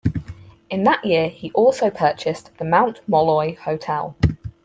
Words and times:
In 0.71 0.83
that 0.85 1.05
year 1.05 1.29
he 1.29 1.51
also 1.51 1.91
purchased 1.91 2.57
the 2.57 2.65
Mount 2.65 3.01
Molloy 3.07 3.55
Hotel. 3.55 4.15